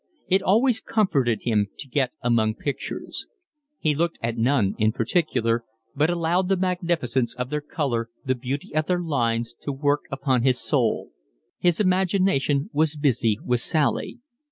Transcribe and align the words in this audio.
It 0.27 0.41
always 0.41 0.79
comforted 0.79 1.43
him 1.43 1.67
to 1.77 1.87
get 1.87 2.13
among 2.23 2.55
pictures. 2.55 3.27
He 3.77 3.93
looked 3.93 4.17
at 4.23 4.35
none 4.35 4.73
in 4.79 4.91
particular, 4.93 5.63
but 5.95 6.09
allowed 6.09 6.49
the 6.49 6.57
magnificence 6.57 7.31
of 7.35 7.51
their 7.51 7.61
colour, 7.61 8.09
the 8.25 8.33
beauty 8.33 8.73
of 8.73 8.87
their 8.87 9.03
lines, 9.03 9.53
to 9.61 9.71
work 9.71 10.05
upon 10.11 10.41
his 10.41 10.59
soul. 10.59 11.11
His 11.59 11.79
imagination 11.79 12.71
was 12.73 12.95
busy 12.95 13.37
with 13.45 13.59
Sally. 13.61 14.17